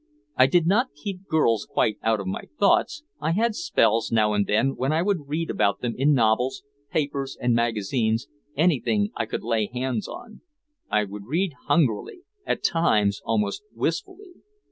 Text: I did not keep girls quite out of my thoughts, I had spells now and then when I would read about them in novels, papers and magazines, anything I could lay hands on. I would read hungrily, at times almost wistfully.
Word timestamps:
I 0.35 0.47
did 0.47 0.65
not 0.65 0.95
keep 0.95 1.27
girls 1.27 1.63
quite 1.69 1.99
out 2.01 2.19
of 2.19 2.25
my 2.25 2.45
thoughts, 2.59 3.03
I 3.19 3.33
had 3.33 3.53
spells 3.53 4.11
now 4.11 4.33
and 4.33 4.47
then 4.47 4.75
when 4.75 4.91
I 4.91 5.03
would 5.03 5.27
read 5.27 5.51
about 5.51 5.81
them 5.81 5.93
in 5.95 6.11
novels, 6.13 6.63
papers 6.91 7.37
and 7.39 7.53
magazines, 7.53 8.27
anything 8.57 9.11
I 9.15 9.27
could 9.27 9.43
lay 9.43 9.67
hands 9.71 10.07
on. 10.07 10.41
I 10.89 11.03
would 11.03 11.27
read 11.27 11.53
hungrily, 11.67 12.21
at 12.47 12.63
times 12.63 13.21
almost 13.25 13.61
wistfully. 13.75 14.33